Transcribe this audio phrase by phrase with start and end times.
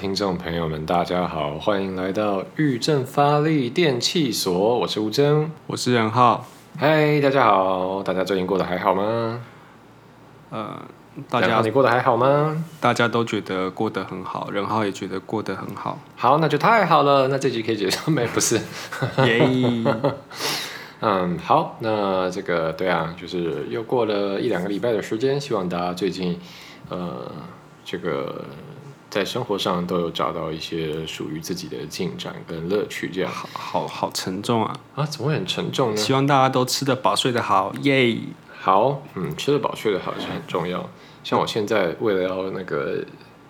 [0.00, 5.50] 听众朋友们，大家好，欢迎来到玉正发力电器所，我是吴征。
[5.66, 6.46] 我是任浩，
[6.78, 9.42] 嗨，大家好，大家最近过得还好吗？
[10.48, 10.80] 呃，
[11.28, 12.64] 大家你过得还好吗？
[12.80, 18.26] 大家都觉得过得很好，任浩也觉得过得很好，好，那就太好了，那这集可以结束没？
[18.28, 18.58] 不是，
[19.26, 19.84] 耶！
[21.00, 26.40] 嗯，好，那这个对啊，就是又过了一两个礼拜的时间，希望大家最近
[26.88, 27.30] 呃，
[27.84, 28.42] 这个
[29.10, 34.80] 在生活上都有找到一些属于自己的进展跟乐趣，这样好好好沉重啊！
[34.94, 35.96] 啊，怎么会很沉重呢？
[35.96, 38.16] 希望大家都吃得饱，睡得好，耶！
[38.60, 40.88] 好，嗯，吃得饱睡得好是很重要。
[41.24, 43.04] 像我现在为了要那个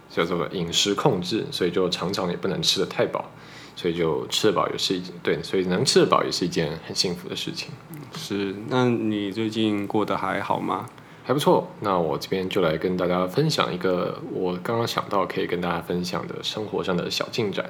[0.08, 3.30] 叫做饮食控制，所以就常常也不能吃得太饱，
[3.76, 7.68] 所以就吃得饱也是一对，所以能吃得饱也是一件很幸福的事情，
[8.16, 10.86] 是，那你最近过得还好吗？
[11.24, 11.70] 还不错。
[11.80, 17.64] 那我这边就来跟大家分享一个我刚刚想到可以跟大家分享的生活上的小进展。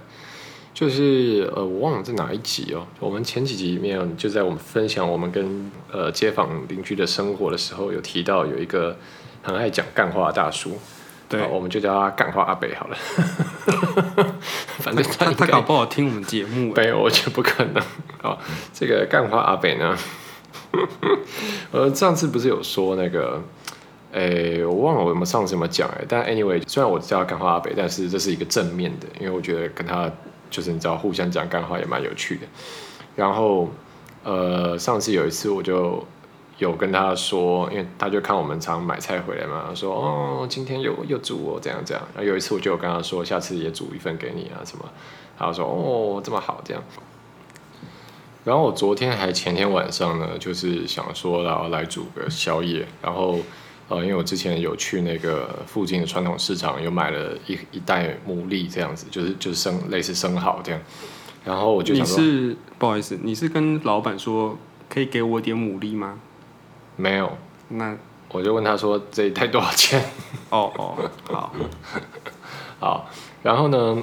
[0.72, 2.86] 就是呃，我忘了在哪一集哦。
[3.00, 8.96] 我们前几集里面就在我们分享我们跟呃街坊邻居的生活的时候，有提到有一个
[9.42, 10.78] 很爱讲干话的大叔，
[11.28, 12.96] 对，我们就叫他干话阿北好了。
[14.78, 17.82] 反正他他搞不好听我们节目，没有，我觉得不可能。
[18.22, 18.38] 哦，
[18.72, 19.98] 这个干话阿北呢，
[21.72, 23.42] 呃，上次不是有说那个，
[24.12, 30.10] 诶，我忘了我有没有上次有没有讲哎，但 anyway，虽然我叫他干花阿北，但是这是一个正面的，因为我觉得跟他
[30.50, 32.42] 就是你知道互相讲干话也蛮有趣的。
[33.16, 33.69] 然后，
[34.25, 36.04] 呃，上次有一次我就
[36.58, 42.02] 有跟他说，因为他就看我们常买菜回来嘛，说哦，今天又又煮哦这样这样。
[42.14, 44.84] 然后有一次我就有跟他说，下次也煮一份给你啊什么。
[45.38, 46.82] 他说哦这么好这样。
[48.44, 53.38] 然后我昨天还前天晚上呢，就是想说然后来煮个宵夜，然后
[53.88, 60.80] 呃，因为我之前有去那个附近的传统市场，有买了一一袋牡蛎这样子，就是就是生类似生蚝这样。
[61.44, 64.56] 然后我就你想说，是不好意思，你是跟老板说
[64.88, 66.18] 可以给我点牡蛎吗？
[66.96, 67.36] 没有，
[67.68, 67.96] 那
[68.30, 70.02] 我就问他说这一袋多少钱？
[70.50, 71.52] 哦哦，好，
[72.78, 73.10] 好，
[73.42, 73.98] 然后呢，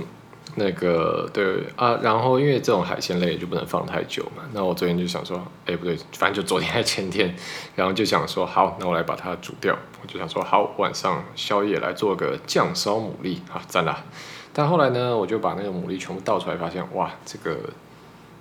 [0.60, 7.36] 那个对啊，然后因为这种海鲜类就不能放太久嘛，那我昨天就想说，哎不对，反正就昨天还前天，
[7.76, 14.04] 然后就想说，好，那我来把它煮掉，我就想说，好，晚上宵夜来做个酱烧牡蛎，啊，赞啦。
[14.52, 17.56] 但后来呢，我就把那个牡蛎全部倒出来，发现哇，这个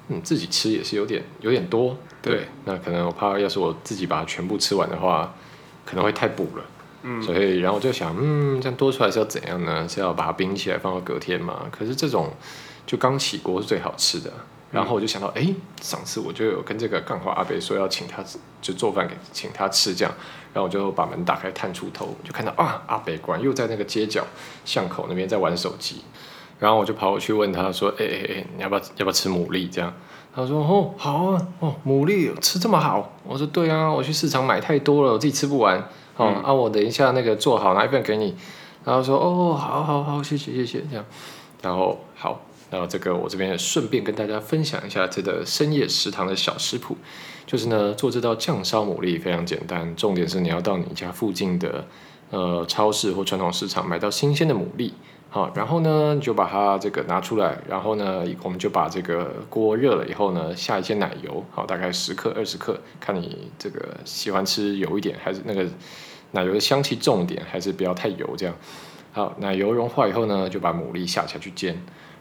[0.08, 5.34] 嗯自己吃也是有点有点多，对，那可能我怕要是我自己把它全部吃完的话，
[5.84, 6.64] 可能会太补了。
[7.22, 9.88] 所以，然后我就想，嗯，这样多出来是要怎样呢？
[9.88, 11.62] 是要把它冰起来放到隔天嘛？
[11.70, 12.30] 可是这种
[12.86, 14.32] 就刚起锅是最好吃的。
[14.72, 15.46] 然后我就想到，哎、
[15.80, 18.22] 上次我就有跟这个干花阿北说要请他
[18.60, 20.12] 就做饭给请他吃这样，
[20.52, 24.26] 然后我就把门打开探出头，就看到啊，阿北果然又在那个街角
[24.64, 26.02] 巷口那边在玩手机。
[26.58, 29.70] 然后我就跑过去问他说，哎哎哎，你要不要要不要吃牡蛎？
[29.70, 29.92] 这样，
[30.34, 33.12] 他说，哦，好啊，哦，牡蛎吃这么好？
[33.22, 35.88] 我说，对啊，我去市场买太多了，我自己吃不完。
[36.16, 38.34] 哦，啊，我等一下那个做好拿一份给你。
[38.84, 41.04] 然后说，哦，好好好，谢谢谢谢，这样。
[41.60, 42.40] 然后好，
[42.70, 46.96] 然后这个我这边也顺便跟大家分享一下这个深夜食堂的小食谱，
[47.46, 51.84] 就是呢做这道酱烧牡蛎非常简单，重点是你要到你家附近的
[52.30, 54.92] 呃超市或传统市场买到新鲜的牡蛎。
[55.28, 65.66] 好，然后呢，你就把它这个拿出来，然后呢，我们就把这个锅热了以后呢，下一些奶油，好，大概十克、二十克，看你这个喜欢吃油一点，还是那个
[66.36, 68.54] 奶油的香气重点，还是不要太油这样。
[69.12, 71.74] 好，奶油融化以后呢，就把牡蛎下下去煎。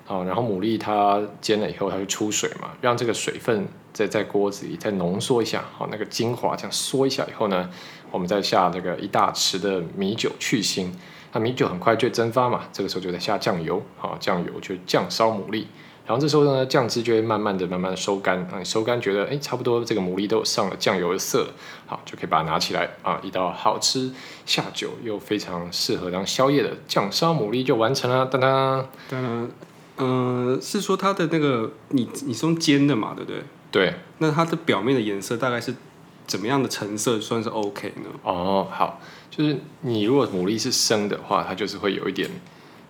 [0.05, 7.69] 好，然后牡蛎它煎了以后，它会出水嘛，让这个水分在在锅子里再浓缩一下，好，那个精华这样缩一下以后呢，
[8.11, 10.89] 我们再下这个一大匙的米酒去腥。
[11.33, 15.65] 那米酒很快就蒸发嘛，这个时候就在下酱油，好，酱油就酱烧牡蛎。
[16.05, 18.37] 然后这时候呢，酱汁就会慢慢的、慢慢的收干。
[18.51, 21.53] 啊，你收干觉得哎，差不多这个牡蛎都有上了酱油的色了，
[21.87, 24.11] 好，就可以把它拿起来啊，一道好吃
[24.45, 28.27] 下酒又非常适合当宵夜的酱烧牡蛎就完成了。
[28.27, 29.49] 当当，当然，
[29.97, 33.41] 嗯，是说它的那个你你是用煎的嘛，对不对？
[33.71, 35.73] 对，那它的表面的颜色大概是
[36.27, 38.09] 怎么样的成色算是 OK 呢？
[38.21, 42.29] 哦，好，就是你如果牡蛎是生的话，它就是会有一点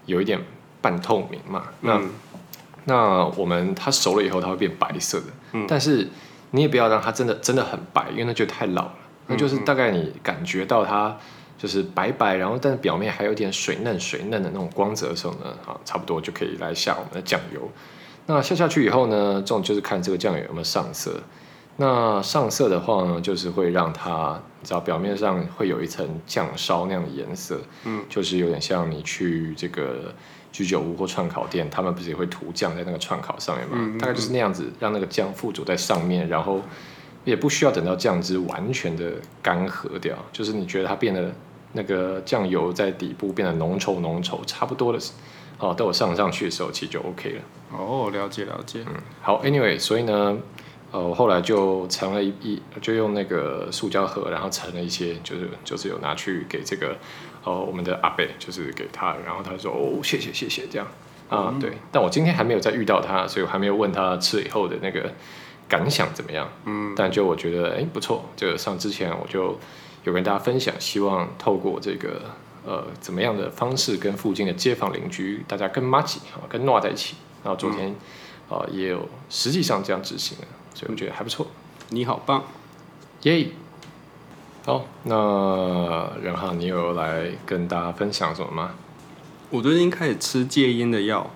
[0.06, 0.44] 有一点
[0.82, 1.64] 半透明嘛。
[1.80, 2.10] 那、嗯
[2.86, 5.26] 那我们它熟了以后，它会变白色的。
[5.54, 6.08] 嗯但是
[6.52, 8.94] 你也不要让它真的真的很白，因为那就太老了。
[9.28, 11.18] 那就是大概你感觉到它
[11.58, 17.62] 就是白白，然后但是表面还有点水嫩水嫩的那种光泽的时候呢，啊，差不多就可以来下我们的酱油。
[18.28, 21.12] 那下下去以后呢，这种就是看这个酱油有没有上色。
[21.78, 30.12] 那上色的话呢，就是会让它，你知道表面上会有一层酱烧那样的颜色，嗯，就是有点像你去这个
[30.52, 33.76] 居酒屋或串烤店，他们不是也会涂酱在那个串烤上面吗？
[33.78, 36.64] 嗯嗯大概就是那样子，让那个酱附着在上面，然后
[37.26, 41.32] 也不需要等到酱汁完全的干涸掉，就是你觉得它变得
[41.74, 44.98] 那个酱油在底部变得浓稠浓稠，差不多的，
[45.60, 47.42] 哦，到我上上去的时候，其实就 OK 了。
[47.78, 48.80] 哦，了解了解。
[48.88, 50.36] 嗯好，Anyway，所以呢，
[50.96, 56.96] 呃，我后来就盛了一一，就用那个塑胶盒，然后盛了一些，就是就是有拿去给这个，
[57.44, 60.88] 呃，我们的阿贝，就是给他，然后他说哦，谢谢谢谢这样。
[61.28, 61.60] 啊、嗯。
[61.60, 65.12] 对，但我今天还没有再遇到他，所以我还没有问他吃以后的那个
[65.68, 69.60] 感想怎么样，嗯，但就我觉得哎不错，就上之前我就
[70.06, 72.22] 有跟大家分享，希望透过这个
[72.66, 77.90] 呃怎么样的方式跟附近的街坊邻居大家跟妈吉啊跟诺在一起，然后昨天
[78.48, 80.46] 啊、呃也有实际上这样执行了，
[80.76, 81.48] 所以我觉得还不错，
[81.90, 82.44] 你好棒。
[83.24, 83.48] 耶、
[84.66, 88.76] 好，那任浩，你有来跟大家分享什么吗？
[89.50, 91.28] 我最近开始吃戒烟的药，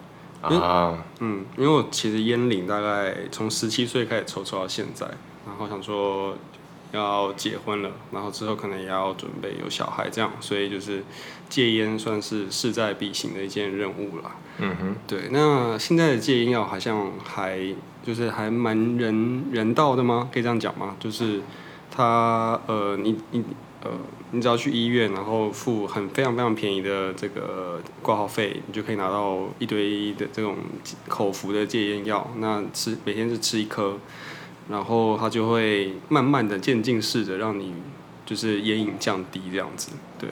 [0.44, 5.08] 嗯啊，嗯，因为我其实烟龄大概从十七岁开始抽抽到现在，
[5.48, 6.36] 然后想说
[6.92, 11.04] 要结婚了，然后之后可能也要准备有小孩这样，所以就是
[11.48, 14.32] 戒烟算是势在必行的一件任务了。
[14.58, 17.60] 嗯哼，对，那现在的戒烟药好像还
[18.04, 20.30] 就是还蛮人人道的吗？
[20.34, 20.96] 可以这样讲吗？
[21.00, 21.42] 就是
[21.92, 23.44] 它呃，你你
[23.82, 23.92] 呃，
[24.32, 30.58] 你只要去医院，然后付很非常非常便宜的这个挂号费，你就可以拿到一堆的这种
[31.08, 32.30] 口服的戒烟药。
[32.40, 33.98] 那吃每天是吃一颗，
[34.70, 37.74] 然后它就会慢慢的渐进式的让你
[38.26, 39.92] 就是烟瘾降低这样子。
[40.20, 40.30] 对，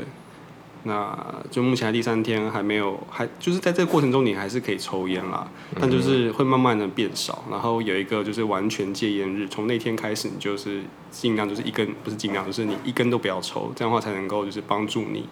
[0.83, 1.17] 那
[1.49, 5.49] 就目前第三天还没有，还就是在这个过程中你还是可以抽烟啦，
[5.79, 15.27] 但就是会慢慢的变少，然后有一个就是完全戒烟日，从那天开始你就是尽量就是一根不是尽量，就是你一根都不要抽，这样的话才能够就是帮助你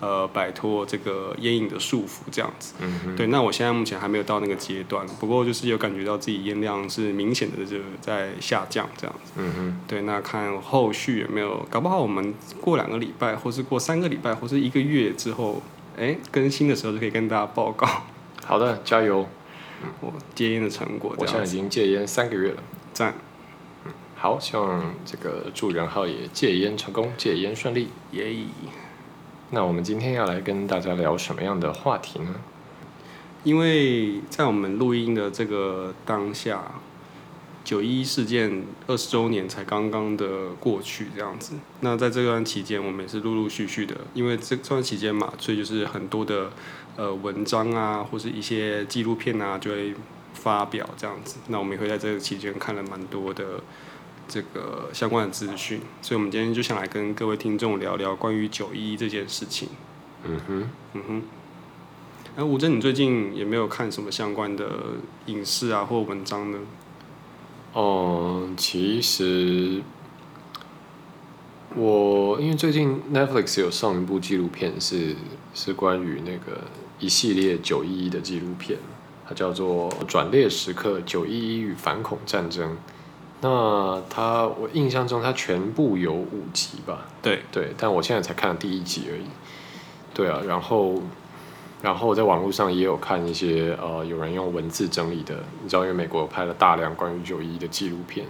[0.00, 2.74] 呃摆脱这个烟瘾的束缚这样子。
[2.80, 9.32] 嗯哼，对，那我现在目前还没有到那个阶段，不过就是有感觉到自己烟量是明显的就在下降这样子。
[9.36, 15.62] 嗯哼，对，那看后续有没有，搞不好我们过两个礼拜，或是过三个礼拜，或是一个月之后，
[15.98, 17.86] 哎，更新的时候就可以跟大家报告
[18.44, 19.28] 好的，加油！
[20.00, 21.14] 我戒烟的成果。
[21.16, 22.62] 我现在已经戒烟三个月了。
[22.92, 23.14] 赞，
[24.16, 27.88] 好，希望这个祝任浩也戒烟成功，戒烟顺利。
[28.12, 28.34] 耶！
[29.52, 32.36] 那我们今天要来跟大家聊什么样的话题呢？
[33.42, 36.62] 因为在我们录音的这个当下，
[37.64, 41.54] 九一事件二十周年才刚刚的过去，这样子。
[41.80, 46.50] 那在这段期间，我们也是陆陆续续的，因为这段期间嘛，所以就是很多的
[46.96, 49.94] 呃文章啊，或是一些纪录片啊，就会
[50.32, 51.38] 发表这样子。
[51.48, 53.60] 那我们也会在这个期间看了蛮多的
[54.30, 59.68] 这个相关的资讯，所以我们今天就想来跟各位听众聊聊关于九一这件事情。
[60.24, 61.22] 嗯哼，嗯哼。
[62.36, 64.70] 哎，吴真，你最近也没有看什么相关的
[65.26, 66.58] 影视啊或文章呢？
[67.72, 69.82] 哦、其实
[71.74, 75.16] 我因为最近 Netflix 有上一部纪录片是，
[75.54, 76.62] 是关于那个
[77.00, 78.78] 一系列九一一的纪录片，
[79.26, 82.70] 它叫做《转捩时刻：九一一与反恐战争》。
[83.42, 87.06] 那它我印象中它全部有五集吧？
[87.22, 89.24] 对，对，但我现在才看了第一集而已。
[90.12, 91.00] 对啊，然后，
[91.80, 98.26] 然后在网络上也有看一些呃，有人用文字整理的，你知道，因为美国拍了大量关于九一的纪录片，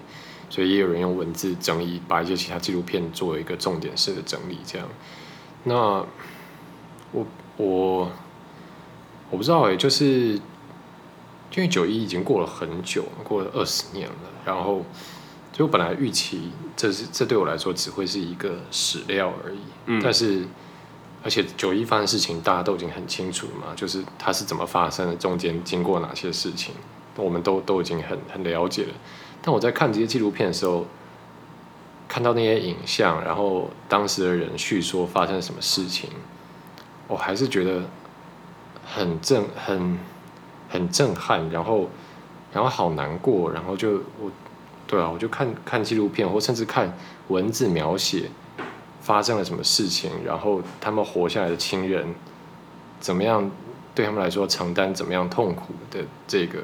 [0.49, 4.87] 所以也有人用文字整理，把一些其他纪录片做一个重点式的整理，这样。
[5.64, 6.05] 那
[7.12, 7.26] 我
[7.57, 8.12] 我
[9.31, 10.38] 我不知道哎、就是
[11.54, 14.14] 因为九一已经过了很久，过了二十年了，
[14.45, 14.85] 然后。
[15.52, 19.59] 就我本来预期，这是这对我来说只会是一个史料而已。
[19.87, 20.47] 嗯但是，
[21.25, 26.73] 而且九一发生的事情大家都已经很清楚了嘛，就是它是怎么发生的，中间经过哪些事情，
[27.16, 28.95] 我们都都已经很很了解了。
[29.42, 30.87] 但我在看这些纪录片的时候，
[32.09, 36.09] 看到那些影像，然后当时的人叙说发生了什么事情，
[37.09, 37.83] 我还是觉得
[38.87, 39.99] 很正、很
[40.70, 41.90] 很震撼，然后
[42.54, 44.30] 然后好难过，然后就我。
[44.86, 46.92] 对啊，我就看看纪录片，或甚至看
[47.28, 48.28] 文字描写
[49.00, 52.12] 发生了什么事情，然后他们活下来的亲人
[52.98, 53.48] 怎么样
[53.94, 56.58] 对他们来说承担怎么样痛苦的这个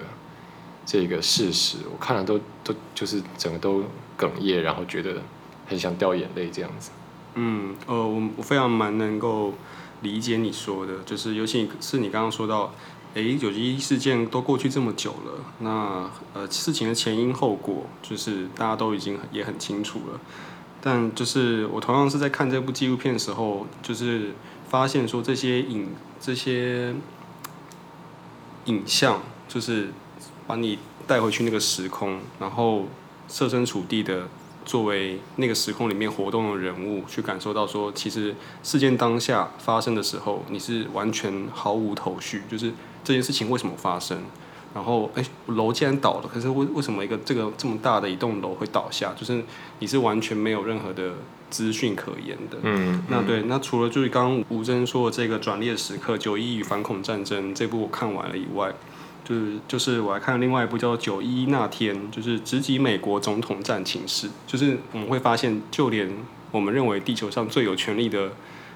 [0.84, 3.84] 这个事实，我看了都都就是整个都
[4.18, 5.22] 哽咽，然后觉得
[5.68, 6.90] 很想掉眼泪这样子。
[7.34, 9.54] 嗯，呃，我我非常蛮能够
[10.02, 12.72] 理解你说的，就是尤其是你刚刚说到，
[13.16, 20.20] 诶，九一事件都过去这么久了，那呃事情的前因后果，就是大家都已经也很清楚了。
[20.82, 24.32] 但就是我同样是在看这部纪录片的时候，就是
[24.68, 25.88] 发现说这些影
[26.20, 26.94] 这些
[28.66, 29.88] 影像，就是
[30.46, 32.84] 把你带回去那个时空，然后
[33.28, 34.28] 设身处地的
[34.66, 42.74] 作为那个时空里面活动的人物，去感受到说，其实事件当下发生的时候，你是完全毫无头绪，就是
[43.06, 44.18] 这件事情为什么发生。
[44.74, 49.14] 然后，哎，楼竟然倒了，可是为为什么一个这个这么大的一栋楼会倒下？
[49.16, 49.42] 就是
[49.78, 51.14] 你是完全没有任何的
[51.48, 52.58] 资讯可言的。
[52.60, 58.70] 嗯，那对，那除了就是刚刚吴真说的这个转捩时刻，九一与反恐战争这部我看完了以外，
[59.24, 64.28] 就是就是我还看了另外一部叫《九一那天》，就是直击美国总统战情室。
[64.46, 66.12] 就是我们会发现，就连
[66.50, 68.32] 我们认为地球上最有权力的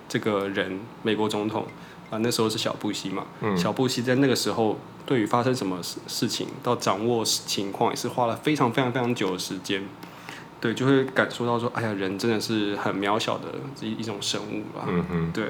[0.09, 1.67] 这个人，美国总统
[2.11, 3.25] 啊，那时候是小布希嘛。
[3.41, 4.77] 嗯小布希在那个时候，
[5.07, 9.83] 对于发生什么事事情到掌握情况，也是花了非常非常非常久的时间。
[10.61, 13.47] 对，就会感受到说，哎呀，人真的是很渺小的
[13.81, 14.85] 一一种生物吧。
[14.89, 15.33] 嗯哼。
[15.33, 15.45] 对，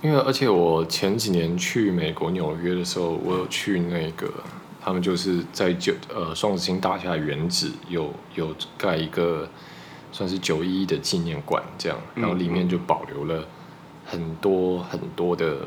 [0.00, 4.32] 因为而且我前几年去美国纽约的时候，我有去那个
[4.82, 9.46] 他们就是在九呃双子星大厦原址有有盖一个
[10.10, 13.46] 算是九一一的纪念馆这样，然后里面就保留了
[14.06, 15.58] 很多很多的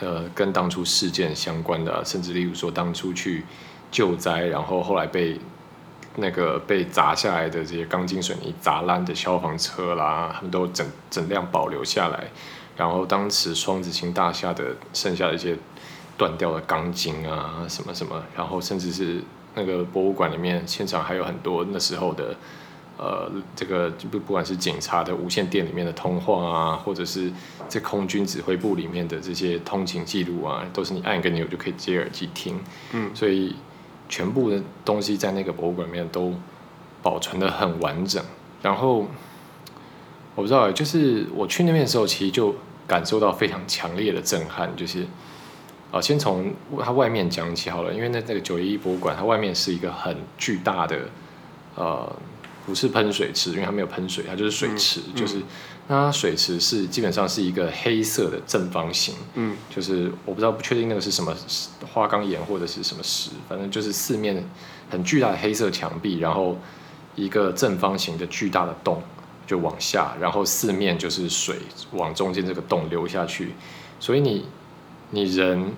[0.00, 3.44] 呃跟当初事件相关的、甚至例如说当初去
[3.90, 5.40] 救灾，然后后来被
[6.16, 12.28] 那个被砸下来的这些钢筋水泥砸烂的消防车啦，他们都整整辆保留下来。
[12.76, 15.56] 然后当时双子星大厦的剩下的一些
[16.18, 19.22] 断掉的钢筋啊，什么什么，然后甚至是
[19.54, 22.34] 那个博物馆里面现场还有很多那时候的
[22.96, 27.32] 呃，这个不不管是警察的无线电里面的通话啊，或者是
[27.68, 32.58] 在空军指挥部里面的这些通勤记录啊，都是你按一个钮就可以接耳机听。
[32.92, 33.56] 嗯，所以
[34.08, 36.32] 全部的东西在那个博物馆里面都
[37.02, 38.22] 保存的很完整。
[38.62, 39.06] 然后
[40.34, 42.54] 我不知道欸，就是我去那边的时候，其实就
[42.86, 45.06] 感受到非常强烈的震撼，就是。
[45.90, 50.98] 啊，先从它外面讲起好了，因为那那个九一一博物馆，它外面是一个很巨大的，
[51.76, 52.12] 呃，
[52.66, 55.42] 不是喷水池，因为它没有喷水，它就是水池，嗯就是
[55.88, 61.36] 那水池是基本上是一个黑色的正方形，嗯，就是我不知道不确定那个是什么
[61.92, 64.42] 花岗岩或者是什么石，反正就是四面
[64.90, 66.56] 很巨大的黑色墙壁，然后
[67.14, 69.02] 一个正方形的巨大的洞
[69.46, 71.56] 就往下，然后四面就是水
[71.92, 73.52] 往中间这个洞流下去，
[74.00, 74.46] 所以你
[75.10, 75.74] 你人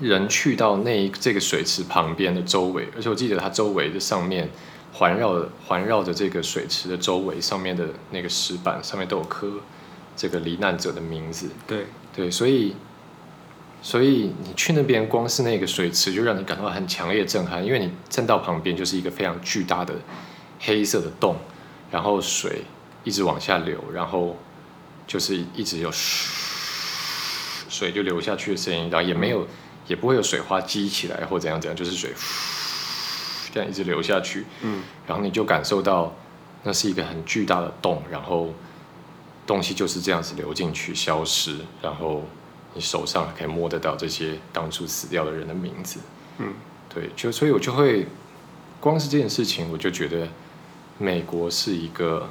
[0.00, 4.50] 人去到那一这个水池旁边的周围，而且我记得它周围的上面
[4.92, 9.50] 环绕环绕着这个水池的周围上面的那个石板上面都有刻
[10.14, 12.76] 这个罹难者的名字，对，对，所以
[13.80, 19.94] 所以你去那边光是那个水池就让你感到很强烈的震撼，因为你站到旁边就是一个非常巨大的
[20.60, 21.36] 黑色的洞，
[21.90, 22.64] 然后水
[23.02, 24.36] 一直往下流，然后
[25.06, 29.48] 就是一直有水就流下去的声音，然后也没有
[29.88, 32.61] 也不会有水花激起来或怎样怎样，就是水嘘
[33.52, 36.12] 这样一直流下去，嗯，然后你就感受到
[36.64, 38.48] 那是一个很巨大的洞，然后
[39.46, 42.24] 东西就是这样子流进去消失，然后
[42.74, 46.00] 你手上还可以摸得到这些当初死掉的人的名字，
[46.38, 46.54] 嗯，
[46.92, 48.06] 对，就所以我就会
[48.80, 50.26] 光是这件事情，我就觉得
[50.98, 52.28] 美国是一个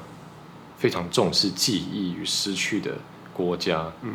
[0.77, 2.93] 非常重视记忆与失去的
[3.33, 4.13] 国家，嗯，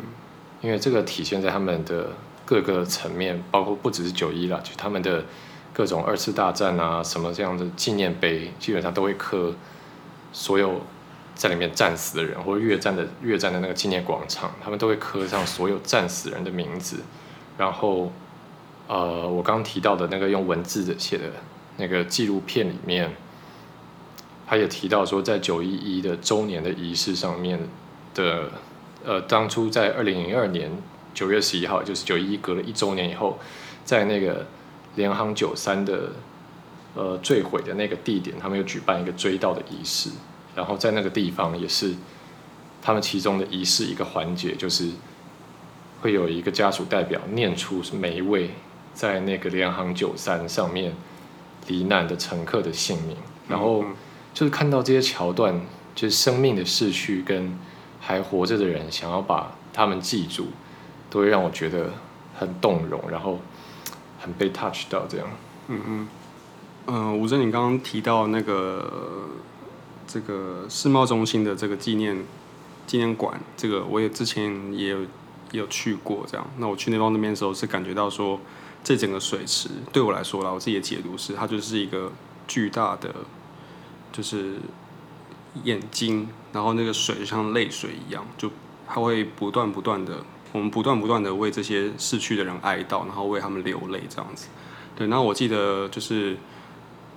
[0.61, 2.11] 因为这个体现在他们的
[2.43, 5.23] 各个层面，包括不只是九一啦，就他们的
[5.77, 9.53] 各种二次大战啊，什么这样的纪念碑，基本上都会刻
[10.33, 10.81] 所有
[11.35, 17.01] 在里面战死的人，或者越战的越战的那个纪念广场，他们都会刻上所有战死人的名字。
[17.59, 18.11] 然后，
[18.87, 21.25] 呃，我刚提到的那个用文字写的
[21.77, 23.15] 那个纪录片里面，
[24.47, 27.59] 他也提到说，在九一一的周年的仪式上面
[28.15, 28.49] 的，
[29.05, 30.71] 呃，当初在二零零二年
[31.13, 33.37] 九月十一号，就是九一一隔了一周年以后，
[33.85, 34.47] 在那个
[34.97, 36.11] 联航九三的
[36.95, 40.09] 呃坠毁的那个地点，他们有举办一个追悼的仪式，
[40.53, 41.95] 然后在那个地方也是
[42.81, 44.89] 他们其中的仪式一个环节，就是
[46.01, 48.51] 会有一个家属代表念出每一位
[48.93, 50.93] 在那个联航九三上面
[51.67, 53.15] 罹难的乘客的姓名，
[53.47, 53.95] 然后嗯
[54.33, 55.61] 就是看到这些桥段，
[55.95, 57.57] 就是生命的逝去跟
[57.99, 60.47] 还活着的人想要把他们记住，
[61.09, 61.91] 都会让我觉得
[62.37, 63.39] 很动容，然后
[64.33, 65.27] 被 touch 到这样。
[65.67, 66.07] 嗯嗯，
[66.87, 69.29] 嗯，吴正，你刚刚提到那个
[70.07, 72.23] 这个世贸中心的这个纪念
[72.85, 75.01] 纪念馆，这个我也之前也有
[75.51, 76.47] 也有去过这样。
[76.57, 78.39] 那我去那方那边的时候，是感觉到说，
[78.83, 82.11] 这整个水池对我来说啦，我自己的解读是，它就是一个
[82.47, 83.13] 巨大的，
[84.13, 84.55] 就是
[85.63, 88.49] 眼睛，然后那个水就像泪水一样，就
[88.87, 90.23] 它会不断不断的，
[90.57, 94.47] 我们不断不断的为这些逝去的人哀悼，然后为他们流泪这样子。
[94.95, 96.35] 对，那我记得就是。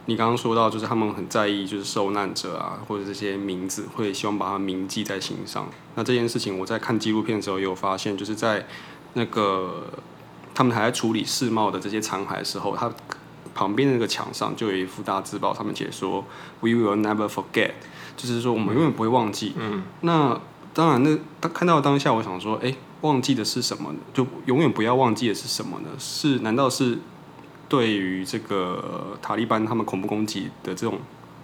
[0.07, 5.69] 你刚刚说到，就是他们很在意，就是受难者啊，或者这些名字，会希望把它铭记在心上。
[5.95, 8.67] 那这件事情，我在看纪录片的时候也有发现，就是在
[9.13, 9.87] 那个
[10.53, 12.91] 他们还在处理世贸的这些残骸的时候，他
[13.55, 16.25] 旁边的那个墙上就有一幅大字报，上面写说
[16.61, 17.73] “We will never forget”，
[18.17, 19.53] 就是说我们永远不会忘记。
[19.57, 20.41] 嗯，那
[20.75, 23.99] 当然，那当看到当下，我想说，哎，忘记的是什么呢？
[24.13, 25.89] 就永远不要忘记的是什么呢？
[25.99, 26.99] 是难道是？
[27.69, 30.99] 对于这个塔利班他们恐怖攻击的这种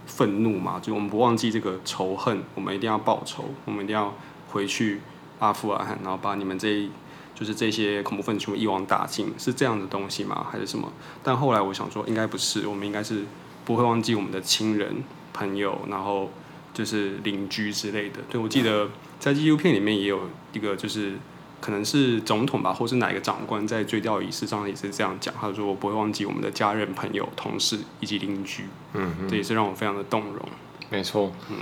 [0.07, 4.13] 愤怒吗，就我们不忘记这个仇恨，我们一定要报仇，我们一定要
[4.49, 5.01] 回去
[5.39, 6.91] 阿富汗，然后把你们这
[7.33, 10.45] 就是这些恐怖分子全部一网打尽，是这样的东西吗？
[10.51, 10.93] 还是什么？
[11.23, 13.23] 但后来我想说，应该不是，我们应该是
[13.65, 16.29] 不会忘记我们的亲人、朋友，然后
[16.75, 18.19] 就是邻居之类的。
[18.29, 18.89] 对我记得
[19.21, 20.23] 在纪录片里面也有
[20.53, 21.13] 一个就是。
[21.61, 25.35] 可能是总统吧，或是哪一个长官在追悼仪式上也是这样讲。
[25.41, 30.49] 他说：“我不会忘记我们的家人、朋友、同事以及邻居。”嗯，这也是让我非常的动容。
[30.91, 31.57] 没错，嗯，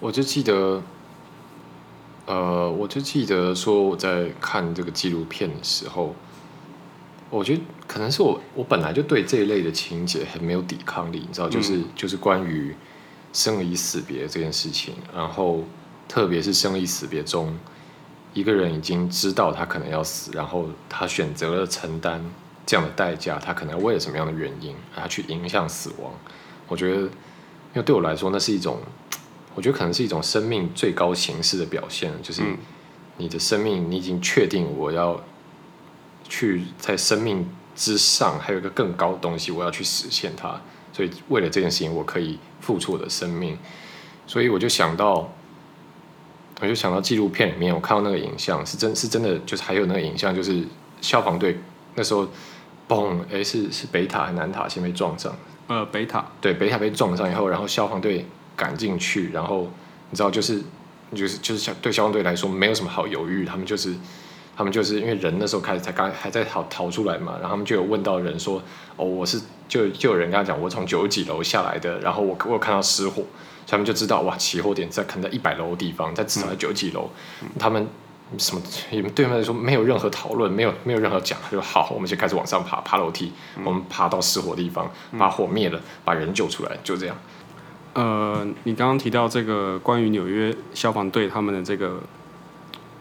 [0.00, 0.82] 我就记得，
[2.26, 6.14] 呃，我就记得说我在看这个纪录片的时候，
[7.30, 12.74] 我觉得可能是我我本来就对这一类的情节很没有抵抗力，你知道，就是就是关于
[13.32, 15.64] 生离死别这件事情，然后
[16.06, 17.56] 特别是生离死别中。
[18.36, 22.22] 一个人已经知道他可能要死，然后他选择了承担
[22.66, 26.12] 这样的代价，他可能为了什么样的原因，他去迎向死亡？
[26.68, 27.08] 我觉得，因
[27.76, 28.78] 为对我来说，那是一种，
[29.56, 32.42] 我觉得可能是一种生命最高形式的表现，就是
[33.16, 35.18] 你的生命，你已经确定我要
[36.28, 40.60] 去在生命之上还有一个更高的东西，我要去实现它，
[40.92, 43.56] 所以为了这件事情，我可以付出我的生命，
[44.26, 45.32] 所以我就想到。
[46.58, 50.64] 我就想到纪录片里面，我看到那个影像是真是真的，就是还有那个影像，就是
[51.02, 51.58] 消防队
[51.94, 52.26] 那时候，
[52.88, 55.30] 嘣，哎，是是北塔还是南塔先被撞上？
[55.66, 56.24] 呃，北塔。
[56.40, 58.24] 对，北塔被撞上以后，然后消防队
[58.56, 59.70] 赶进去，然后
[60.08, 60.62] 你知道，就是
[61.14, 63.94] 就是就是消对消防队来说没有什么好犹豫，他们就是
[64.56, 68.62] 他们就是因为人那时候开始才刚还在逃逃出来嘛，然后他们就有问到人说，
[68.96, 69.38] 哦，我是
[69.68, 73.22] 就就有人跟他讲，我从九几楼下来的，然后我我有看到失火。
[73.66, 77.10] 他们就知道哇，起火点在可能在一百楼的地方，在至少在九几楼。
[77.58, 77.86] 他们
[78.38, 78.62] 什么？
[79.14, 83.32] 对他们来说没有任何讨论，没有没有任何讲，就好，我们就开始往上爬，爬楼梯，
[83.64, 87.16] 我们爬到失火地方，把火灭了，把人救出来，就这样。
[87.94, 91.98] 呃，你刚刚提到这个关于纽约消防队他们的这个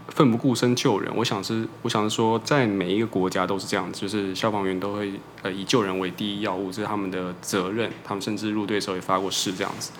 [0.09, 7.91] 奋不顾身救人，我想是我想是说，在每一个国家都是这样，就是消防员都会呃以救人为第一要务，这是他们的责任。
[8.03, 9.91] 他们甚至入队的时候也发过誓这样子。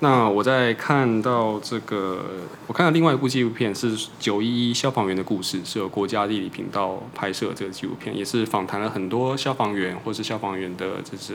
[0.00, 2.24] 那我在看到这个，
[2.66, 11.34] 我看到另外一部纪录片是九一一消防员的故事，是由国家地理频道拍摄这个纪录片，也是访谈了很多消防员或是消防员的，就是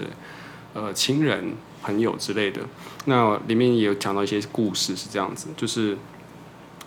[0.73, 2.61] 呃亲人朋友之类的。
[3.05, 5.97] 那里面也有讲到一些故事，是这样子，就是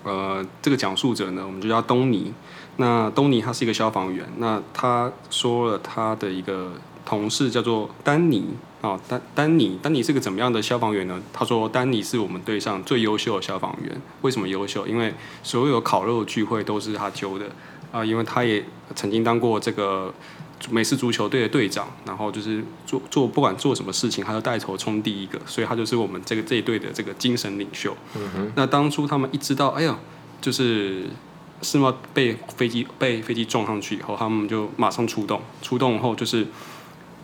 [0.04, 2.32] 呃这个讲述者呢，我们就叫东尼。
[2.76, 6.72] 那东尼他是一个消防员，那他说了他的一个
[7.04, 8.46] 同事叫做丹尼。
[8.82, 11.20] 哦，丹丹尼，丹尼是个怎么样的消防员呢？
[11.34, 14.00] 他说，丹尼是我们队上最优秀的消防员。
[14.22, 14.86] 为什么优秀？
[14.86, 17.44] 因为所有烤肉聚会都是他揪的
[17.92, 20.14] 啊，因为他也曾经当过这个
[20.68, 27.96] 美式足球队的队长，然后就是做做不管做什么事情，他都带头冲第一个，所以他就是我们这个这一队的这个精神领袖。
[28.16, 28.53] 嗯哼。
[28.57, 29.99] 那当初他们一知道，哎呀，
[30.40, 31.07] 就是
[31.62, 31.96] 是吗？
[32.12, 36.46] 被飞机被飞机撞上去以后，他们就马上出动，出动后就是。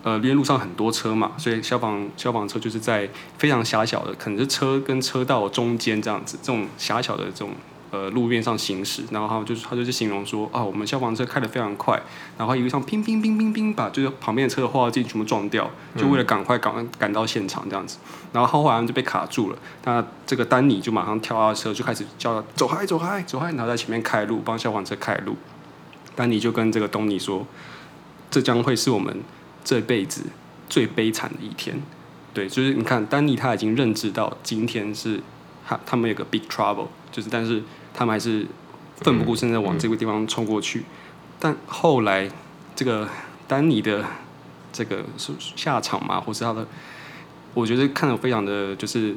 [0.03, 7.49] 呃，因为路上很多车嘛，所以消防消防车就是在非常狭小的，可能是车跟车道中间这样子，这种狭小的这种
[7.91, 9.03] 呃路面上行驶。
[9.11, 12.01] 然后他就是他就是形容说啊，我们消防车开得非常快，
[12.37, 17.97] 然后一路上乒乒乒乒乒把就是旁边的车的后照镜全部撞掉，就为了赶快赶赶到现场这样子。
[18.33, 25.35] 然后后来就被卡住了，那这个丹尼就马上跳下车就开始叫走开走开走开，然后在前面开路帮消防车开路。
[26.15, 27.45] 丹尼就跟这个东尼说，
[28.31, 29.23] 这将会是我们。
[29.63, 30.21] 这辈子
[30.69, 31.75] 最悲惨的一天，
[32.33, 35.21] 对，就是你看，丹尼他已经认知到今天是
[35.67, 37.61] 他他们有个 big trouble，就是但是
[37.93, 38.45] 他们还是
[39.01, 40.85] 奋不顾身的往这个地方冲过去，
[41.39, 42.29] 但后来
[42.73, 43.07] 这个
[43.47, 44.05] 丹尼的
[44.71, 46.65] 这个是下场嘛，或是他的，
[47.53, 49.15] 我觉得看得非常的就是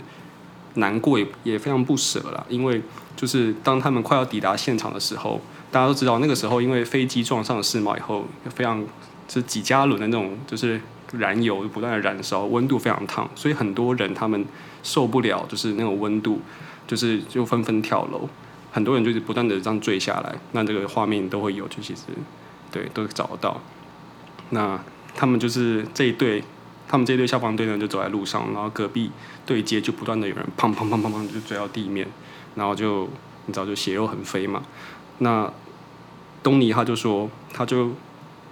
[0.75, 2.83] 难过也也非常不舍啦，因为
[3.17, 8.85] 就是当他们快要抵达现场的时候，大家都知道那个时候因为飞机撞上了世贸以后，非常
[9.29, 10.81] 是几加仑的那种就是
[11.13, 14.45] 燃油不断的燃烧，温度非常烫，所以很多人他们
[14.83, 16.41] 受不了就是那种温度，
[16.87, 18.29] 就是就纷纷跳楼，
[18.71, 22.03] 很多人就是不断的这样坠下来，那这个画面都会有，就其实
[22.71, 23.61] 对都找得到。
[24.51, 24.79] 那
[25.15, 26.43] 他们就是这一队，
[26.89, 29.11] 他们这一队消防队呢就走在路上，然后隔壁
[29.45, 32.07] 对接就不断的有人砰砰砰砰砰就坠到地面，
[32.55, 33.09] 然后就
[33.47, 34.63] 你知道就血肉横飞嘛。
[35.19, 35.53] 那
[36.43, 37.91] 东尼他就说，他就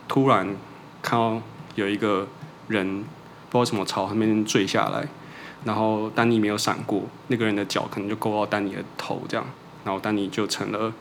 [0.07, 0.57] 突然
[1.01, 1.41] 看到
[1.75, 2.27] 有一个
[2.69, 3.05] 人
[3.51, 5.09] 不知道什么朝他面坠下来，
[5.65, 9.47] 然后丹尼没有闪过，那个人的脚可能就勾到丹尼的头这样，
[9.85, 10.93] 然后丹尼就成了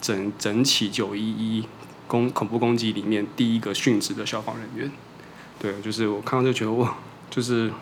[0.00, 1.66] 整整起九一一
[2.06, 4.90] 攻恐怖攻击里面第一个殉职的消防人员。
[5.58, 6.94] 对，就是我看到就觉得哇，
[7.30, 7.72] 就是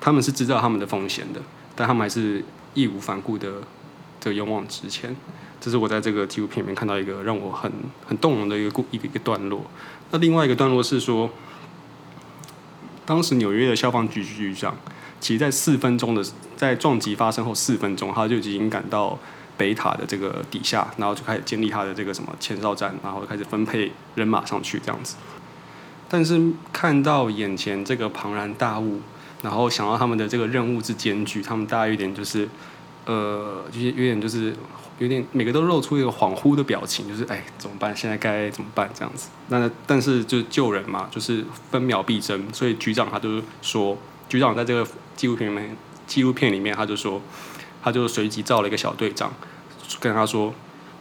[0.00, 1.40] 他们是知道他们的风险的，
[1.76, 3.62] 但他们还是义无反顾的
[4.20, 5.14] 的勇往直前。
[5.60, 7.70] 这是我在这个纪录片里面看到一个让我很
[8.04, 9.62] 很动容的一个故一个一个段落。
[10.10, 11.30] 那另外一个段落是说，
[13.04, 14.76] 当时纽约的消防局局长，
[15.20, 16.24] 其实在四分钟的
[16.56, 19.18] 在撞击发生后四分钟，他就已经赶到
[19.56, 25.16] 北塔的这个底下，然后就开始建立他的这个什么前哨站，然后开始分配人马上去这样子。
[26.08, 29.00] 但是看到眼前这个庞然大物，
[29.42, 32.48] 然后想到他们的这个任务之艰巨，他们大概有点就是，
[33.06, 34.54] 呃，就是有点就是
[35.02, 37.96] 有点每个都露出一个恍惚的表情，就是哎怎么办？
[37.96, 38.88] 现在该怎么办？
[38.94, 39.30] 这样子。
[39.48, 44.86] 那但是就救人嘛，就是分秒必争，所以局长他就说，局长在这个
[45.16, 47.20] 纪录片里面，纪录片里面他就说，
[47.82, 49.32] 他就随即召了一个小队长，
[49.98, 50.54] 跟他说，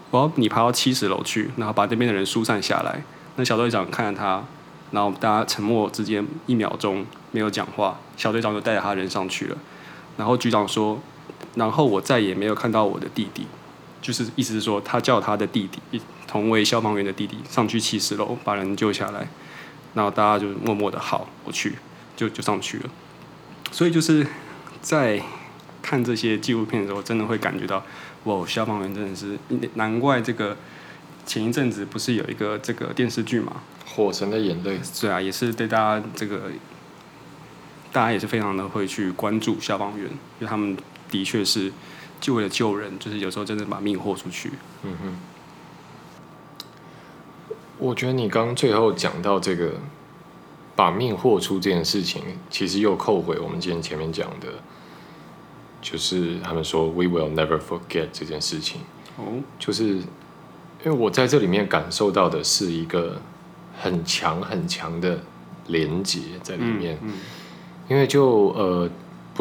[0.10, 3.04] 我要你爬到七十楼去，然后把那边的人疏散下来。
[3.36, 4.44] 那小队长看着他。
[4.92, 9.58] 然后大家沉默之间一秒钟没有讲话，小队长就带着他人上去了。
[10.18, 11.00] 然后局长说
[11.56, 13.48] ：“然后我再也没有看到我的弟弟，
[14.02, 19.28] 就是意思是说他叫他的弟弟，同为消防员的弟弟上去七十楼把人救下来。
[19.94, 21.76] 然后大家就默默的好，我去，
[22.16, 22.90] 就就上去了。
[23.72, 24.26] 所以就是
[24.82, 25.22] 在
[25.82, 27.84] 看这些纪录片的时候，真的会感觉到，
[28.24, 29.38] 哇，消防员真的是
[29.74, 30.56] 难怪这个
[31.26, 36.44] 前一阵子不是有一个这个电视剧嘛？”火神的眼泪，对啊，也是对大家这个，
[37.92, 40.78] 大家也是非常的会去关注消防员，因为他们
[41.10, 41.70] 的确是
[42.22, 44.52] 就为了救人，就是有时候真的把命豁出去。
[44.84, 45.18] 嗯哼。
[47.78, 49.74] 我觉得你刚最后讲到这个
[50.76, 54.48] 把命豁出这件事情，其实又扣回我们今天前面讲的，
[55.82, 58.82] 就是他们说 “We will never forget” 这件事情。
[59.18, 59.42] 哦。
[59.60, 60.06] 就是因
[60.86, 63.20] 为我在这里面感受到的是一个。
[63.80, 65.18] 很强很强的
[65.68, 67.14] 连接在里面，嗯
[67.88, 68.88] 因为就呃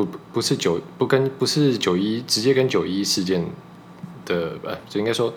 [0.04, 3.44] 不不是九不跟不是九一直接跟九一事件
[4.24, 5.32] 的呃就应该说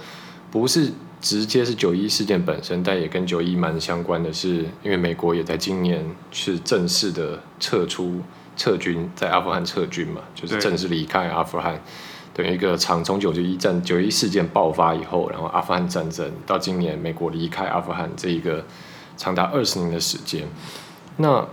[0.52, 8.21] 不是直接是九一事件本身，但也跟九一蛮相关的是，因为美国也在今年是正式的撤出
[8.58, 11.82] 撤军，在阿富汗撤军嘛，就是正式离开阿富汗。
[12.34, 18.63] 等于一个长从九九一战九一事件爆发以后，然后阿富汗战争到今年美国离开阿富汗这一个。
[19.15, 20.43] 长达二十年的时间，
[21.17, 21.47] 那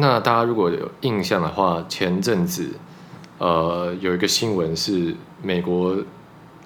[0.00, 2.70] 那大家如果有印象的话，前阵子
[3.38, 5.96] 呃有一个新闻是美国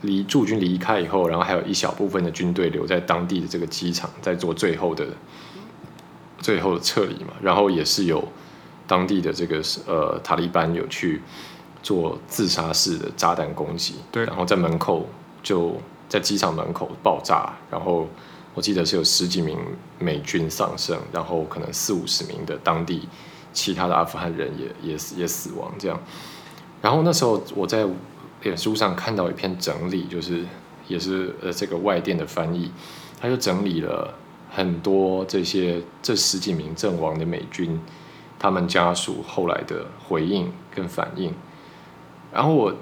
[0.03, 5.07] 离驻军离开以后，然后还有一小部分的军队留在当地的这个机场，在做最后的
[6.41, 8.23] 最后的撤离嘛，然后也是有
[8.87, 11.23] 当地的这个呃塔利班有去
[11.83, 15.09] 做自杀式的炸弹攻击，对，然后在门口
[15.43, 15.75] 就
[16.07, 18.07] 在机场门口爆炸，然后。
[18.55, 19.59] 我记得是有十几名
[19.99, 23.09] 美军丧生，然后可能四五十名的当地
[23.53, 25.99] 其他的阿富汗人也也也死亡这样。
[26.81, 27.87] 然后那时候我在
[28.43, 30.45] 脸书上看到一篇整理，就是
[30.87, 32.71] 也是呃这个外电的翻译，
[33.21, 34.13] 他就整理了
[34.51, 37.81] 很多这些这十几名阵亡的美军
[38.39, 41.33] 他们家属后来的回应跟反应。
[42.33, 42.75] 然后我。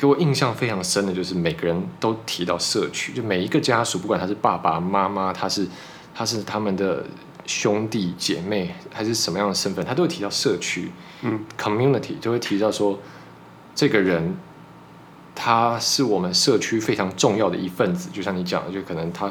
[0.00, 5.68] 给我印象非常深的就是每个人都提到社区，就每一个家属，不管他是爸爸妈妈，他是
[6.14, 7.04] 他是他们的
[7.44, 12.98] 兄弟姐妹，还是什么样的身份，他都会提到社区，嗯，community 就会提到说，
[13.74, 14.34] 这个人
[15.34, 19.26] 他是我们社区非常重要的一份子，就像你讲的，就可能他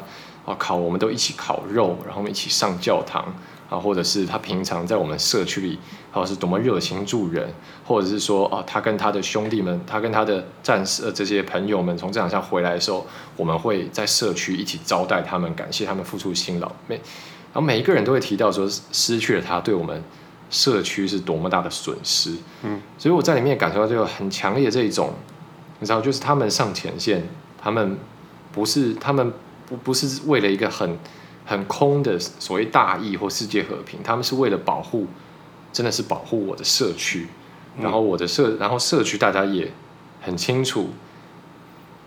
[0.46, 3.34] 啊烤，我们都一起烤肉，然后我们一起上教堂。
[3.70, 5.78] 啊，或者是他平常在我们社区里，
[6.12, 7.54] 或者是多么热情助人，
[7.86, 13.06] 或者是说，哦，他跟他的兄弟们，他跟他的战士呃这些朋友们从战场上回来的时候，
[13.38, 16.72] 我们会在社区一起招待他们，感谢他们付出辛劳。
[16.88, 20.04] 每，然后每一个人都会提到说，失去了他对我们
[20.50, 22.32] 社区是多么大的损失。
[22.64, 25.14] 嗯，所以我在里面感受到就很强烈的这一种，
[25.80, 27.24] 你知道，就是他们上前线，
[27.62, 28.00] 他们
[28.52, 29.32] 不是他们
[29.68, 30.98] 不不是为了一个很
[31.50, 35.08] 很空的所谓大义或世界和平，他们是为了保护，
[35.74, 37.28] 真的是保护我的社区，
[37.82, 39.72] 然后我的社，然后社区大家也
[40.22, 40.90] 很清楚，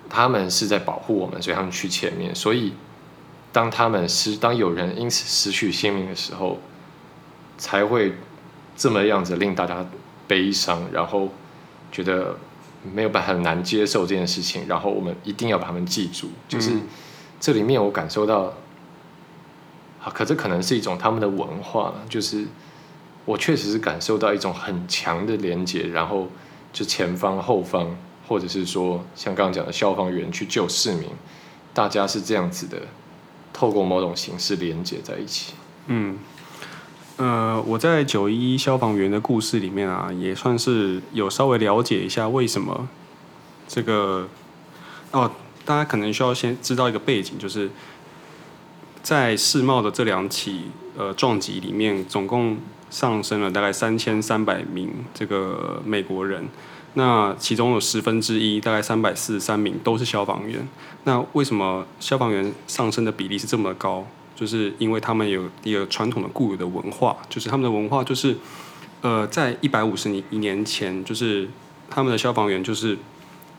[0.09, 2.73] 他们是在保护我们，所以他们去前面，所以。
[3.55, 6.59] 当他们失，当有人因此失去性命的时候，
[7.59, 8.15] 才会
[8.75, 9.85] 这么样子令大家
[10.27, 11.29] 悲伤，然后
[11.91, 12.35] 觉得
[12.95, 16.31] 没有办法很难接受这件事情，然后我们一定要把他们记住。
[16.49, 16.71] 就是
[17.39, 18.53] 这里面我感受到，啊，
[20.03, 22.45] 啊可这可能是一种他们的文化，就是
[23.25, 26.29] 我确实是感受到一种很强的连接，然后
[26.73, 27.97] 就前方、后方，
[28.29, 31.09] 或者是说像刚刚讲的消防员去救市民，
[31.73, 32.79] 大家是这样子的。
[33.55, 35.53] 透过某种形式连接在一起。
[35.87, 36.19] 嗯，
[37.19, 42.89] 呃，我在九一消防员的故事里面啊，也算是有稍微了解一下为什么
[43.69, 44.27] 这个
[45.11, 45.31] 哦，
[45.67, 47.71] 大家可能需要先知道一个背景，就是
[49.03, 52.59] 在世贸的这两起呃撞击里面，总共
[52.91, 56.49] 上升了大概三千三百名这个美国人。
[56.95, 60.69] 那其中有十分之一，大概三百四十三名都是消防员。
[61.05, 64.07] 那为什么消防员上升的比例是这么高？
[64.35, 68.37] 就是因为他们有一个传统的固有的文化，就是他们的文化就是，
[69.01, 71.49] 呃，在一百五十年一年前，就是
[71.89, 72.99] 他们的消防员就是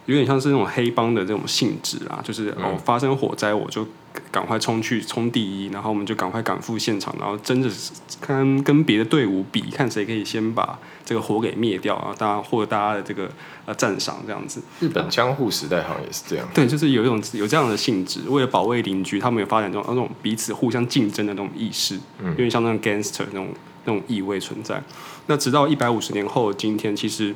[0.05, 3.87] 有点像是那种黑帮的这种性质啊，就是哦发生火灾我就。
[4.29, 12.13] 赶快冲去冲第一，然后我们就赶快赶赴现场，然后真的是看跟别的队伍比，看谁可以先把这个火给灭掉啊！
[12.15, 13.27] 大家获得大家的这个
[13.65, 14.61] 呃赞赏，这样子。
[14.79, 16.47] 日本江户时代好像也是这样。
[16.53, 23.47] 对，就是有一种有这样的性质，为了保卫邻居，他们有发展这种那种彼此互相竞争的那种意识，有点像那种 gangster 那种
[23.85, 24.79] 那种意味存在。
[25.25, 27.33] 那直到一百五十年后今天，其实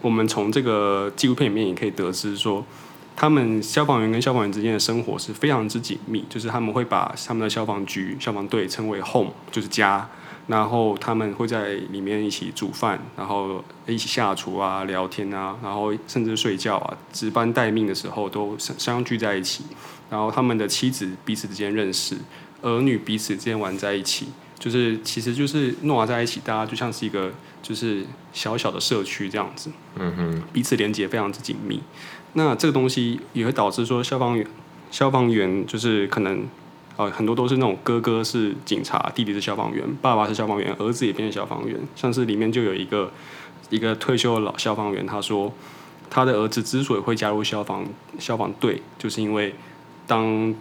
[0.00, 2.64] 我们从这个纪录片里面也可以得知说。
[3.16, 10.08] 他们消防员跟消防员之间的生活是非常之紧密，就是他们会把他们的消防局、消防队称为 home，就是家。
[10.46, 16.96] 然后他们会在里面一起煮饭，然后一起下厨啊、聊天啊，然后甚至睡觉啊。
[17.12, 19.64] 值班待命的时候都相相聚在一起。
[20.08, 22.16] 然后他们的妻子彼此之间认识，
[22.62, 24.28] 儿女彼此之间玩在一起，
[24.60, 29.70] 就是其实就是诺瓦在一起，大家就像是一个就是小小的社区这样子。
[29.96, 31.80] 嗯哼，彼此连接非常之紧密。
[32.34, 34.46] 那这个东西也会导致说，消防员
[34.90, 36.46] 消防员就是可能，
[36.96, 41.76] 呃，很多都是那种哥哥是警察，弟弟是消防员，爸爸是消防员，儿子也变成消防员。
[41.96, 43.10] 像是里面就有一个
[43.70, 45.52] 一个退休的老消防员，他说
[46.10, 47.86] 他的儿子之所以会加入消防
[48.18, 49.54] 消防队，就是因为
[50.06, 50.54] 当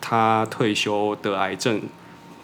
[0.00, 1.80] 他退休得癌症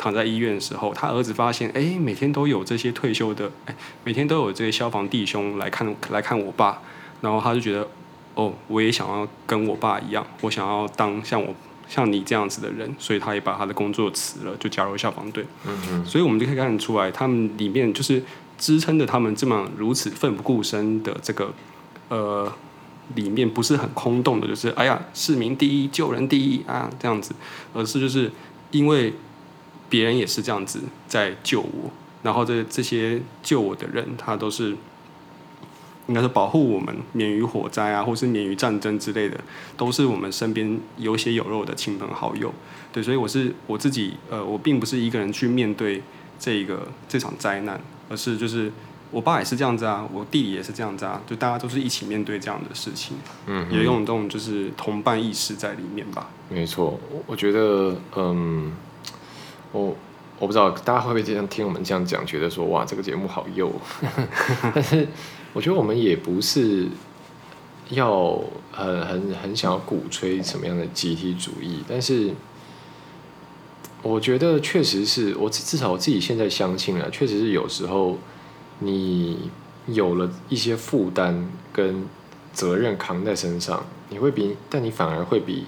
[0.02, 6.80] 躺在医院的时候，他儿子发现，哎，每天都有这些退休的，哎，每天都有这些消防弟兄来看来看我爸，
[7.20, 7.86] 然后他就觉得。
[8.34, 11.54] 哦，我也想要跟我爸一样，我想要当像我
[11.86, 15.44] 像你这样子的人，所以他也把他的工作辞了，就加入消防队。
[15.66, 16.06] 嗯嗯。
[16.06, 18.24] 所以我们就可以看得出来，他们里面就是
[18.56, 21.52] 支撑着他们这么如此奋不顾身的这个
[22.08, 22.50] 呃，
[23.14, 27.34] 里面不是很空洞的，就是哎呀，市民第一，救人第一啊这样子，
[27.74, 28.32] 而是就是
[28.70, 29.12] 因为
[29.92, 31.90] 别人也是这样子在救我，
[32.22, 34.74] 然后这这些救我的人，他都是。
[36.08, 39.38] 应该是保护我们免于火灾啊，或是免于战争之类的，
[39.76, 42.52] 都是我们身边有血有肉的亲朋好友。
[42.92, 46.02] 对，所以我是我自己，呃，我并不是一个人去面对
[46.40, 48.70] 这个这场灾难，而是就是
[49.12, 56.28] 我爸也是这样子啊，我弟弟也是这样子啊，就大家都是一起面对这样的事情，嗯，也有这种就是同伴意识在里面吧。
[56.50, 58.72] 没错，我我觉得，嗯，
[59.72, 59.96] 我
[60.38, 63.72] 我不知道大家会不会这样听我们这样讲，觉得说哇，这个节目好幼，
[64.74, 65.08] 但是。
[65.54, 66.88] 我觉得我们也不是
[67.90, 72.30] 要很很很想要鼓吹什么样的集体主义，但是
[74.00, 78.16] 我觉得确实是我至少我自己现在相信了，确实是有时候
[78.78, 79.50] 你
[79.88, 82.06] 有了一些负担跟
[82.54, 85.66] 责任扛在身上，你会比但你反而会比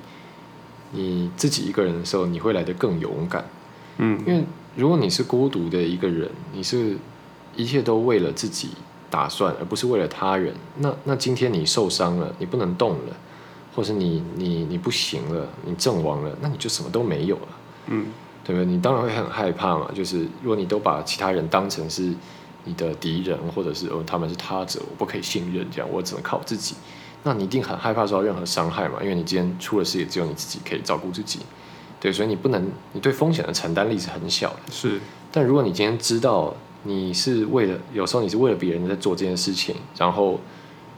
[0.93, 3.45] 你自己一个人的时候，你会来得更勇敢。
[3.99, 4.45] 嗯，因为
[4.77, 6.97] 如果你是孤独的一个人，你是
[7.57, 8.71] 一切都为了自己。
[9.11, 10.53] 打算，而不是为了他人。
[10.79, 13.17] 那那今天你受伤了，你不能动了，
[13.73, 17.49] 或是你你你不行了，你阵亡了，那你就什么都没有了。
[17.87, 18.07] 嗯，
[18.43, 18.67] 对不对？
[18.67, 19.89] 你当然会很害怕嘛。
[19.95, 22.13] 就是如果你都把其他人当成是
[22.65, 26.75] 你的敌人，或者是哦他们是他者，我不可以信任，这样我只能靠自己。
[27.23, 28.99] 那你一定很害怕受到任何伤害嘛？
[29.01, 31.39] 因为你今天出了事，也只有你自己可以照顾自己。
[32.05, 34.61] 对，所以你不能，你对风险的承担力是很小的。
[34.71, 35.01] 是，
[35.33, 36.55] 但如果你今天知道。
[36.87, 40.39] 你是为了有时候你是为了别人在做这件事情，然后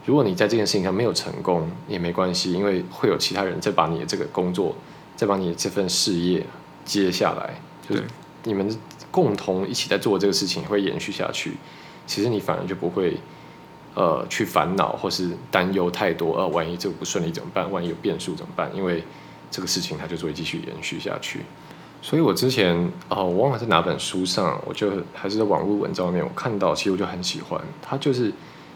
[0.05, 4.75] 如果你在这件事情上没有成功也没关系，因为会有其他人再把你的这个工作，
[5.15, 6.45] 再把你的这份事业
[6.83, 8.03] 接下来，就是
[8.43, 8.69] 你们
[9.09, 11.53] 共同一起在做这个事情会延续下去，
[12.05, 13.17] 其实你反而就不会
[13.95, 17.71] 呃去烦恼或是担忧太多，呃，万一这个不顺利怎么办？
[17.71, 18.69] 万一有变数怎么办？
[18.75, 19.01] 因为
[19.49, 21.41] 这个事情它就是会继续延续下去。
[22.01, 22.75] 所以我之前
[23.09, 28.31] 哦，我忘了在哪本书上，我就还是在网络文章里面我看到，其实我就很喜欢，他就是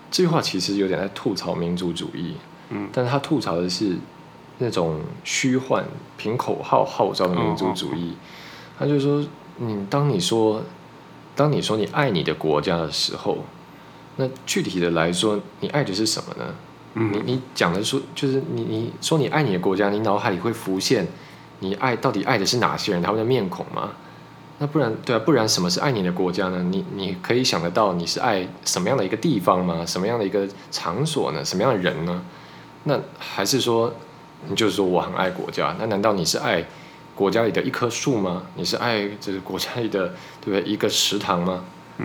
[0.10, 2.36] 这句话其实有点在吐槽民族主义，
[2.70, 3.96] 嗯，但是他吐槽的是
[4.58, 5.86] 那种虚幻、
[6.18, 8.16] 凭口号号召的民族主义。
[8.80, 9.24] 他就说，
[9.58, 10.64] 你当你说，
[11.36, 13.38] 当你说你爱你的国家的时候，
[14.16, 16.56] 那具体的来说，你爱的是什么呢？
[16.94, 21.08] 嗯你你讲的说，就是你你说你爱你的国家，你脑海里会浮现
[21.60, 23.92] 你爱到底爱的是哪些人，他们的面孔吗？
[24.60, 26.62] 那不然对啊，不然什么是爱你的国家呢？
[26.70, 29.86] 你你可以想得到你是爱什么样的一个地方吗？
[29.86, 31.44] 什么样的一个场所呢？
[31.44, 32.22] 什么样的人呢？
[32.84, 33.94] 那还是说
[34.48, 35.76] 你就是说我很爱国家？
[35.80, 36.64] 那难道你是爱
[37.16, 38.44] 国家里的一棵树吗？
[38.56, 41.64] 你是爱就是国家里的对不对一个池塘吗？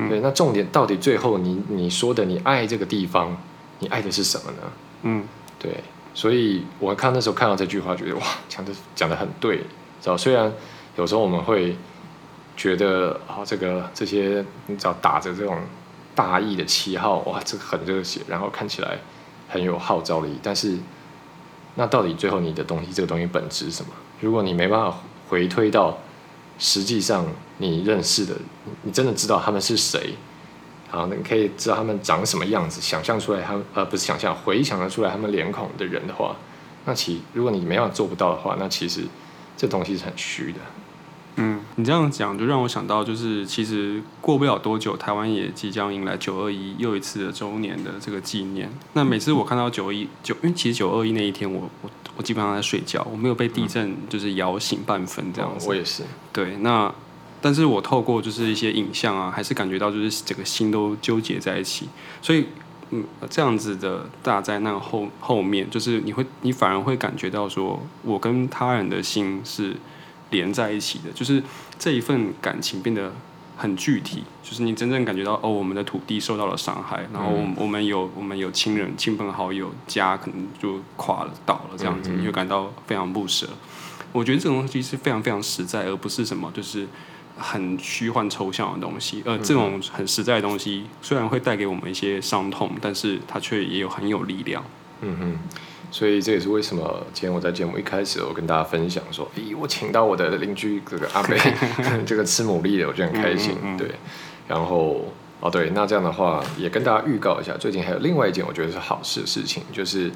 [0.09, 3.37] 对，那重点到底最后你你说的你爱这个地方，
[3.79, 4.59] 你爱的是什么呢？
[5.03, 5.25] 嗯，
[5.59, 5.83] 对，
[6.15, 9.59] 所以我看那时候看到这句话，觉得哇，讲的讲的很对，
[10.01, 10.17] 知道？
[10.17, 10.53] 虽然
[10.97, 11.77] 有时候我们会
[12.57, 15.59] 觉得啊、这个这些你只要打着这种
[16.15, 18.99] 大义的旗号，哇，这个很热血，然后看起来
[19.49, 20.77] 很有号召力，但是
[21.75, 23.91] 那到底最后你的东西，这个东西本质是什么？
[24.21, 25.99] 如果你没办法回推到
[26.59, 27.27] 实际上
[27.59, 28.35] 你认识的，
[28.65, 30.15] 你你真的知道他们是谁，
[30.97, 36.35] 好，你可以知道他们长什么样子，想象出来他们呃不是想象，回想得出来他们脸孔的人的话，
[36.87, 39.03] 那其如果你没办法做不到的话，那其实
[39.59, 40.59] 这东西是很虚的。
[41.39, 48.71] 嗯，你这样讲就让我想到，就是其实过不了多久，台湾也即将迎来九二一又一次的周年的这个纪念。
[48.95, 55.69] 那每次我看到九一九，因为其实九二一那一天我我我基本上在睡觉，我没有被地震就是摇醒半分这样子。
[55.69, 56.91] 我也是，对，那
[57.41, 61.89] 但是我透过就是一些影像啊，还是感觉到就是整个心都纠结在一起，
[62.21, 62.47] 所以
[62.91, 69.75] 嗯，这样子的大灾难后后面，就是你会你反而会感觉到说，我跟他人的心是
[70.31, 71.43] 连在一起的，就是
[71.79, 73.13] 这一份感情变得
[73.57, 83.49] 很具体，就是你真正感觉到哦，我们的土地受到了伤害，然后我们我们有我们有亲人、亲朋好友，家可能就垮了、倒了这样子，你会感到非常不舍。
[84.13, 86.87] 我觉得这种东西是非常非常实在，而不是什么就是
[87.39, 89.23] 很虚幻抽象的东西。
[89.25, 94.65] 呃，这种很实在的东西，虽然会带给我们一些伤痛，但是它却也有很有力量。
[95.01, 95.39] 嗯哼。
[95.89, 101.39] 所以这也是为什么今天我在节目一开始我跟大家分享说，咦，我请到我的邻居这个阿贝，
[102.05, 103.53] 这个吃牡蛎的，我就很开心。
[103.63, 103.91] 嗯嗯嗯对，
[104.49, 105.07] 然后
[105.41, 110.11] 哦对，那这样的话也跟大家预告一下，最近还有另外一件我觉得是好事的事情，就是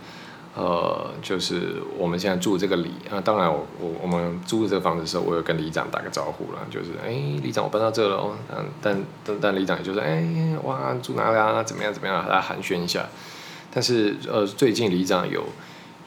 [0.53, 7.11] 呃，就是我们现在住这个里啊，当然我我我们租这个房子的时候，我有跟里长打个招呼了，就是哎，
[7.41, 10.25] 里长我搬到这了哦，但但但但里长也就是哎
[10.65, 13.07] 哇住哪里啊，怎么样怎么样，来寒暄一下。
[13.73, 15.45] 但是呃，最近里长有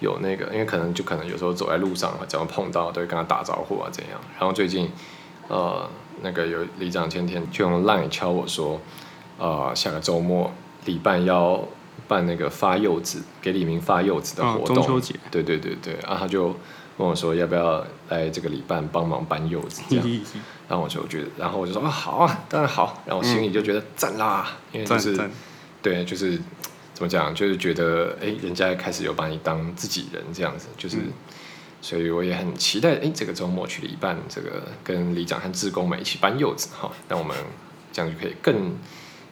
[0.01, 4.19] 有那个，因为可能就可能有时候走在路上，只要碰到都会跟他打招呼啊怎样。
[4.38, 4.91] 然后最近
[5.47, 5.89] 呃
[6.21, 8.82] 那个有里长前天就用 LINE 敲我说，
[9.39, 10.51] 呃下个周末
[10.84, 11.63] 礼拜要
[12.08, 15.15] 办那个发柚子给李明发柚子的啊活动，中秋节。
[15.32, 16.47] 对对对对，啊他就
[16.97, 20.06] 问我说要不要来这个礼办帮忙搬柚子这样。
[20.69, 23.01] 然后我就觉得，然后我就说啊好啊，当然好。
[23.06, 25.29] 然后我心里就觉得赞啦，因为就是
[25.82, 26.39] 对，就是
[26.93, 31.13] 怎么讲，就是觉得哎，人家开始有把你当自己人这样子，就是，嗯。
[31.82, 37.36] 所以我也很期待哎，这个周末去礼办这个跟里长和志工们一起搬柚子哈，那我们
[37.91, 38.73] 这样就可以更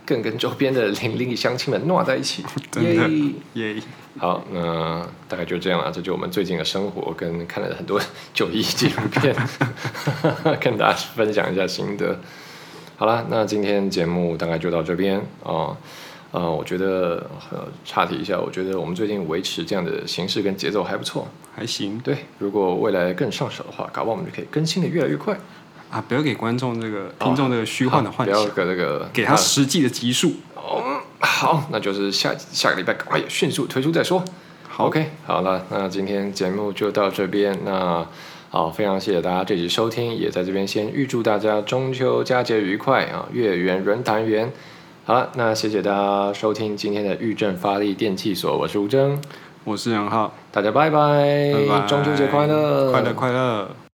[0.06, 3.10] 更跟周边的邻里乡亲们闹在一起， 真的
[3.54, 3.74] 耶！
[3.76, 3.82] 耶！
[4.18, 8.00] 好，那大概就这样了，这就我们最近的生活跟看了很多
[8.34, 9.36] 九一纪录片，
[10.60, 12.20] 跟大家分享一下心得。
[12.98, 15.76] 好了，那今天节目大概就到这边哦。
[16.34, 21.28] 呃，我觉得呃，岔题一下，我觉得我们最近维持这样的形式跟节奏还不错。
[21.54, 25.38] 还行对，如果未来更上手的话，搞不好我们就可以更新的越来越快。
[25.92, 26.04] 啊！
[26.08, 30.34] 不要给观众这个听众这个虚幻的幻想，好不要给这个给他实际的集数。
[31.20, 34.24] 好，那就是下下个礼拜赶快迅速推出再说。
[34.68, 37.58] 好 OK，好了，那今天节目就到这边。
[37.66, 38.06] 那
[38.50, 44.52] 好，非常谢谢大家这集收听，也在这边先预祝大家中秋佳节愉快啊，月圆人团圆。
[45.04, 49.20] 好了，那谢谢大家收听今天的玉振发力电器所，我是吴征，
[49.66, 53.91] 我是杨浩，大家拜拜，拜拜，中秋节快乐，快乐快乐。